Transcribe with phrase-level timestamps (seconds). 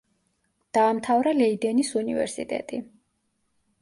[0.77, 2.81] დაამთავრა ლეიდენის უნივერსიტეტი.